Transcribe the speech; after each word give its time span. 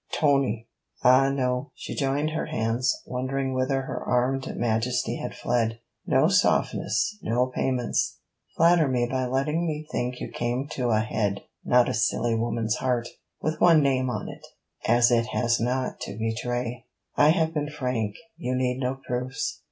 'Tony!' 0.13 0.67
'Ah! 1.03 1.29
no,' 1.29 1.69
she 1.75 1.93
joined 1.93 2.31
her 2.31 2.47
hands, 2.47 3.03
wondering 3.05 3.53
whither 3.53 3.83
her 3.83 4.01
armed 4.03 4.57
majesty 4.57 5.17
had 5.17 5.35
fled; 5.35 5.77
'no 6.07 6.27
softness! 6.27 7.19
no 7.21 7.45
payments! 7.45 8.17
Flatter 8.57 8.87
me 8.87 9.05
by 9.07 9.27
letting 9.27 9.67
me 9.67 9.85
think 9.91 10.19
you 10.19 10.31
came 10.31 10.67
to 10.67 10.89
a 10.89 11.01
head 11.01 11.43
not 11.63 11.87
a 11.87 11.93
silly 11.93 12.33
woman's 12.33 12.77
heart, 12.77 13.09
with 13.43 13.61
one 13.61 13.83
name 13.83 14.09
on 14.09 14.27
it, 14.27 14.43
as 14.87 15.11
it 15.11 15.27
has 15.27 15.59
not 15.59 15.99
to 15.99 16.17
betray. 16.17 16.87
I 17.15 17.29
have 17.29 17.53
been 17.53 17.69
frank; 17.69 18.15
you 18.37 18.55
need 18.55 18.79
no 18.79 18.95
proofs...' 18.95 19.59